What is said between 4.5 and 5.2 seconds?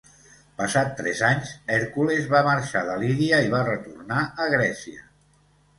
Grècia.